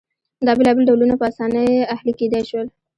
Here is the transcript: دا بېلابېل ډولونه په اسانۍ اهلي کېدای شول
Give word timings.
دا 0.45 0.51
بېلابېل 0.57 0.85
ډولونه 0.89 1.15
په 1.17 1.25
اسانۍ 1.31 1.69
اهلي 1.93 2.13
کېدای 2.19 2.43
شول 2.49 2.67